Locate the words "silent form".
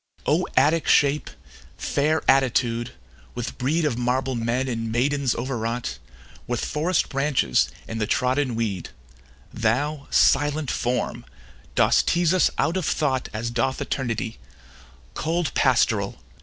10.09-11.23